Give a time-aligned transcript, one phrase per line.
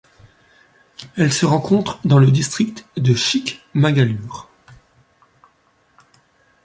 [1.15, 4.49] Elle se rencontre dans le district de Chikmagalur.